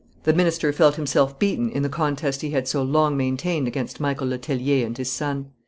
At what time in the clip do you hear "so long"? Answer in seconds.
2.67-3.15